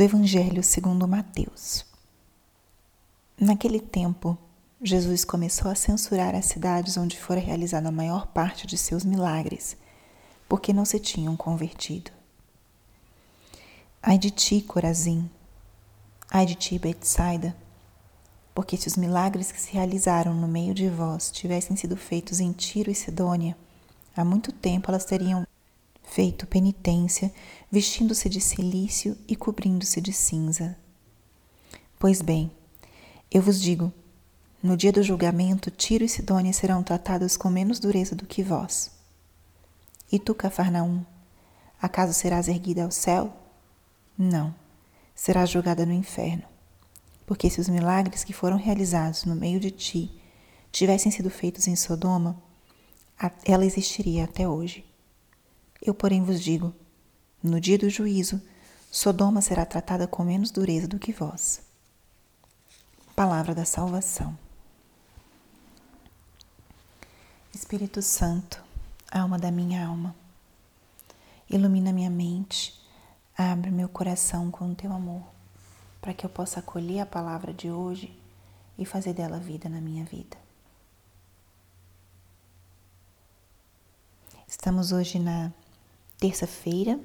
[0.00, 1.84] do Evangelho segundo Mateus.
[3.38, 4.38] Naquele tempo,
[4.82, 9.76] Jesus começou a censurar as cidades onde fora realizada a maior parte de seus milagres,
[10.48, 12.10] porque não se tinham convertido.
[14.02, 15.28] Ai de ti, Corazim!
[16.30, 17.54] Ai de ti, Betsaida!
[18.54, 22.52] Porque se os milagres que se realizaram no meio de vós tivessem sido feitos em
[22.52, 23.54] Tiro e Sidônia,
[24.16, 25.46] há muito tempo elas teriam
[26.10, 27.32] feito penitência,
[27.70, 30.76] vestindo-se de silício e cobrindo-se de cinza.
[32.00, 32.50] Pois bem,
[33.30, 33.92] eu vos digo,
[34.60, 38.90] no dia do julgamento, Tiro e Sidônia serão tratados com menos dureza do que vós.
[40.10, 41.04] E tu, Cafarnaum,
[41.80, 43.32] acaso serás erguida ao céu?
[44.18, 44.52] Não,
[45.14, 46.42] serás julgada no inferno.
[47.24, 50.20] Porque se os milagres que foram realizados no meio de ti
[50.72, 52.36] tivessem sido feitos em Sodoma,
[53.44, 54.89] ela existiria até hoje.
[55.82, 56.74] Eu, porém, vos digo:
[57.42, 58.40] no dia do juízo,
[58.90, 61.62] Sodoma será tratada com menos dureza do que vós.
[63.16, 64.36] Palavra da salvação.
[67.54, 68.62] Espírito Santo,
[69.10, 70.14] alma da minha alma,
[71.48, 72.78] ilumina minha mente,
[73.36, 75.22] abre meu coração com o teu amor,
[76.00, 78.16] para que eu possa acolher a palavra de hoje
[78.78, 80.36] e fazer dela vida na minha vida.
[84.46, 85.52] Estamos hoje na
[86.20, 87.00] terça-feira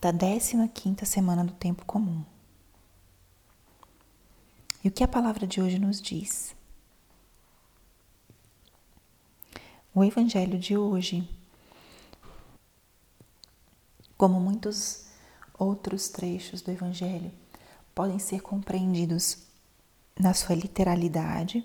[0.00, 2.24] da 15ª semana do tempo comum.
[4.84, 6.54] E o que a palavra de hoje nos diz?
[9.92, 11.28] O evangelho de hoje,
[14.16, 15.06] como muitos
[15.58, 17.32] outros trechos do evangelho,
[17.92, 19.38] podem ser compreendidos
[20.16, 21.64] na sua literalidade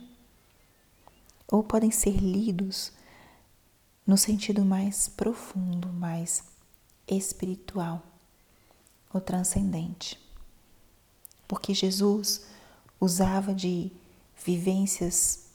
[1.48, 2.92] ou podem ser lidos
[4.08, 6.51] no sentido mais profundo, mais
[7.12, 8.02] espiritual
[9.14, 10.20] ou transcendente.
[11.48, 12.46] Porque Jesus
[13.00, 13.92] usava de
[14.44, 15.48] vivências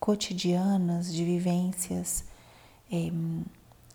[0.00, 2.24] cotidianas, de vivências
[2.90, 3.10] é,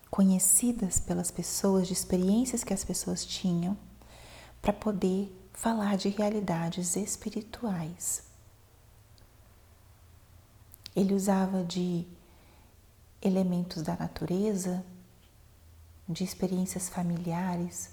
[0.09, 3.77] conhecidas pelas pessoas, de experiências que as pessoas tinham,
[4.61, 8.23] para poder falar de realidades espirituais.
[10.95, 12.05] Ele usava de
[13.21, 14.83] elementos da natureza
[16.11, 17.89] de experiências familiares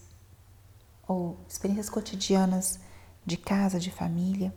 [1.06, 2.78] ou experiências cotidianas
[3.24, 4.54] de casa, de família,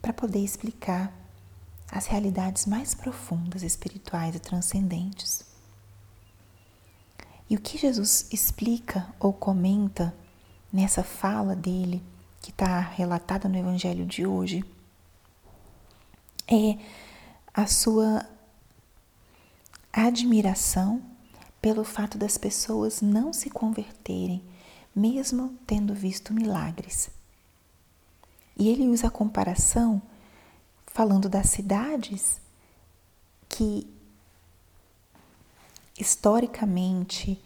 [0.00, 1.12] para poder explicar
[1.90, 5.44] as realidades mais profundas, espirituais e transcendentes.
[7.48, 10.14] E o que Jesus explica ou comenta
[10.72, 12.02] nessa fala dele,
[12.40, 14.64] que está relatada no Evangelho de hoje,
[16.48, 16.78] é
[17.52, 18.26] a sua
[19.92, 21.02] admiração
[21.62, 24.42] pelo fato das pessoas não se converterem,
[24.94, 27.08] mesmo tendo visto milagres.
[28.58, 30.02] E ele usa a comparação
[30.88, 32.40] falando das cidades
[33.48, 33.86] que
[35.98, 37.40] historicamente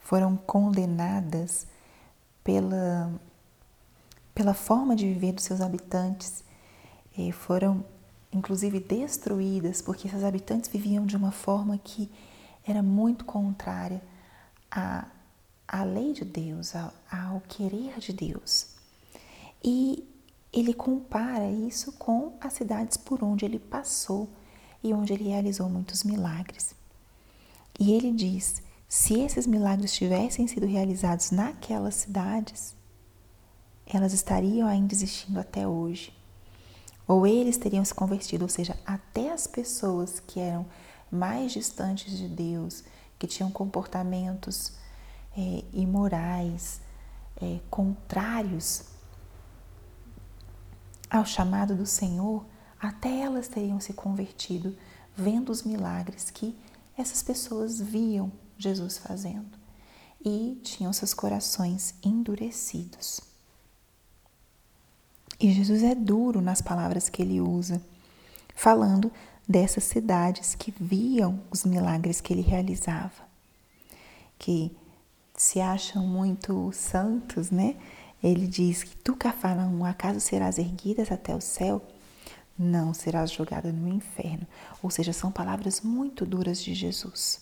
[0.00, 1.66] foram condenadas
[2.42, 3.12] pela,
[4.34, 6.42] pela forma de viver dos seus habitantes,
[7.32, 7.84] foram
[8.32, 12.10] inclusive destruídas, porque esses habitantes viviam de uma forma que
[12.64, 14.02] era muito contrária
[14.70, 15.06] à,
[15.66, 18.68] à lei de Deus, ao, ao querer de Deus.
[19.62, 20.06] E
[20.52, 24.28] ele compara isso com as cidades por onde ele passou
[24.82, 26.74] e onde ele realizou muitos milagres.
[27.78, 32.74] E ele diz: se esses milagres tivessem sido realizados naquelas cidades,
[33.86, 36.12] elas estariam ainda existindo até hoje
[37.10, 40.64] ou eles teriam se convertido, ou seja, até as pessoas que eram
[41.10, 42.84] mais distantes de Deus,
[43.18, 44.74] que tinham comportamentos
[45.36, 46.80] é, imorais,
[47.42, 48.84] é, contrários
[51.10, 52.46] ao chamado do Senhor,
[52.80, 54.78] até elas teriam se convertido,
[55.16, 56.56] vendo os milagres que
[56.96, 59.58] essas pessoas viam Jesus fazendo
[60.24, 63.29] e tinham seus corações endurecidos.
[65.40, 67.80] E Jesus é duro nas palavras que ele usa,
[68.54, 69.10] falando
[69.48, 73.22] dessas cidades que viam os milagres que ele realizava,
[74.38, 74.70] que
[75.34, 77.76] se acham muito santos, né?
[78.22, 81.82] Ele diz que tu, Cafarnaum, acaso serás erguidas até o céu?
[82.58, 84.46] Não, serás jogada no inferno.
[84.82, 87.40] Ou seja, são palavras muito duras de Jesus.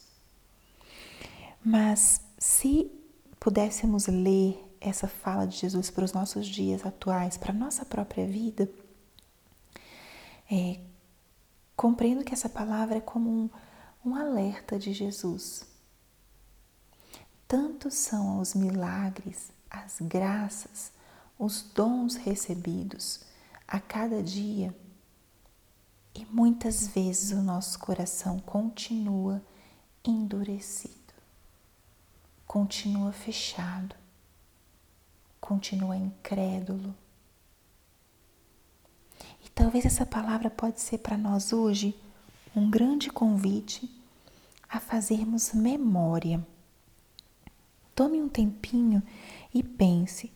[1.64, 2.88] Mas se
[3.40, 8.26] pudéssemos ler essa fala de Jesus para os nossos dias atuais, para a nossa própria
[8.26, 8.70] vida,
[10.50, 10.80] é,
[11.76, 13.50] compreendo que essa palavra é como um,
[14.04, 15.66] um alerta de Jesus.
[17.46, 20.92] Tantos são os milagres, as graças,
[21.38, 23.20] os dons recebidos
[23.66, 24.74] a cada dia
[26.14, 29.40] e muitas vezes o nosso coração continua
[30.04, 31.14] endurecido,
[32.44, 33.94] continua fechado,
[35.48, 36.94] continua incrédulo.
[39.42, 41.98] E talvez essa palavra pode ser para nós hoje
[42.54, 43.90] um grande convite
[44.68, 46.46] a fazermos memória.
[47.94, 49.02] Tome um tempinho
[49.54, 50.30] e pense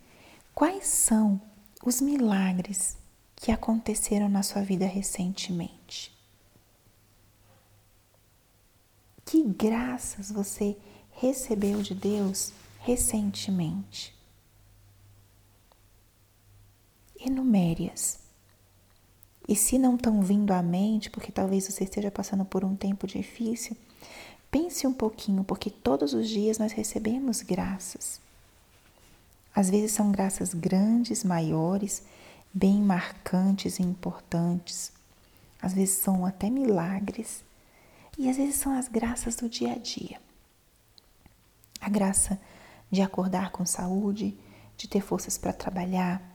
[0.54, 1.38] quais são
[1.84, 2.96] os milagres
[3.36, 6.10] que aconteceram na sua vida recentemente.
[9.26, 10.74] Que graças você
[11.10, 14.21] recebeu de Deus recentemente?
[17.24, 18.20] Enumere-as.
[19.48, 23.06] E se não estão vindo à mente, porque talvez você esteja passando por um tempo
[23.06, 23.76] difícil,
[24.50, 28.20] pense um pouquinho, porque todos os dias nós recebemos graças.
[29.54, 32.02] Às vezes são graças grandes, maiores,
[32.52, 34.92] bem marcantes e importantes.
[35.60, 37.44] Às vezes são até milagres
[38.18, 40.20] e às vezes são as graças do dia a dia.
[41.80, 42.40] A graça
[42.90, 44.36] de acordar com saúde,
[44.76, 46.31] de ter forças para trabalhar,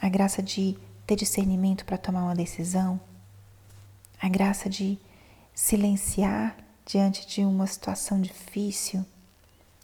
[0.00, 0.76] a graça de
[1.06, 3.00] ter discernimento para tomar uma decisão,
[4.20, 4.98] a graça de
[5.54, 9.04] silenciar diante de uma situação difícil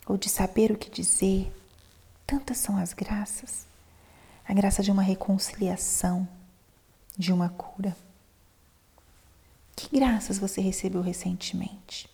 [0.07, 1.53] ou de saber o que dizer.
[2.27, 3.67] Tantas são as graças
[4.47, 6.29] a graça de uma reconciliação,
[7.17, 7.97] de uma cura.
[9.75, 12.09] Que graças você recebeu recentemente?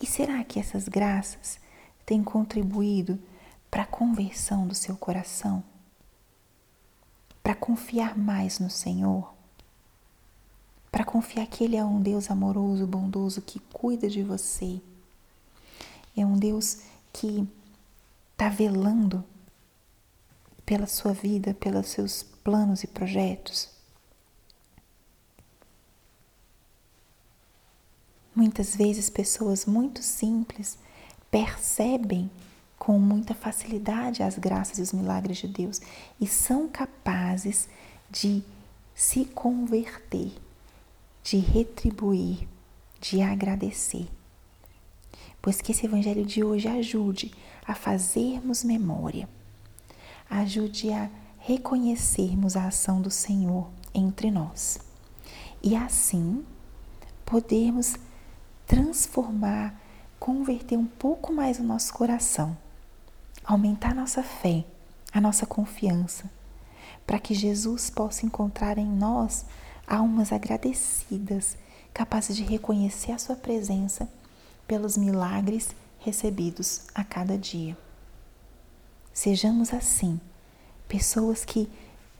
[0.00, 1.58] E será que essas graças
[2.04, 3.18] têm contribuído
[3.70, 5.64] para a conversão do seu coração?
[7.44, 9.34] Para confiar mais no Senhor?
[10.90, 14.80] Para confiar que Ele é um Deus amoroso, bondoso, que cuida de você?
[16.16, 16.78] É um Deus
[17.12, 17.46] que
[18.32, 19.22] está velando
[20.64, 23.68] pela sua vida, pelos seus planos e projetos.
[28.34, 30.78] Muitas vezes pessoas muito simples
[31.30, 32.30] percebem
[32.78, 35.80] com muita facilidade as graças e os milagres de Deus
[36.20, 36.68] e são
[37.34, 37.68] capazes
[38.10, 38.42] de
[38.94, 40.32] se converter,
[41.22, 42.48] de retribuir,
[43.00, 44.08] de agradecer.
[45.42, 47.34] Pois que esse evangelho de hoje ajude
[47.66, 49.28] a fazermos memória
[50.30, 54.78] ajude a reconhecermos a ação do Senhor entre nós
[55.62, 56.44] e assim
[57.26, 57.94] podermos
[58.66, 59.78] transformar,
[60.18, 62.56] converter um pouco mais o nosso coração,
[63.44, 64.64] aumentar a nossa fé,
[65.12, 66.30] a nossa confiança,
[67.06, 69.44] para que Jesus possa encontrar em nós
[69.86, 71.56] almas agradecidas,
[71.92, 74.08] capazes de reconhecer a Sua presença
[74.66, 75.70] pelos milagres
[76.00, 77.76] recebidos a cada dia.
[79.12, 80.20] Sejamos assim,
[80.88, 81.68] pessoas que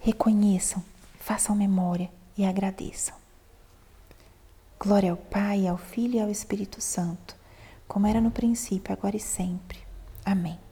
[0.00, 0.82] reconheçam,
[1.18, 3.14] façam memória e agradeçam.
[4.78, 7.34] Glória ao Pai, ao Filho e ao Espírito Santo,
[7.88, 9.78] como era no princípio, agora e sempre.
[10.24, 10.63] Amém.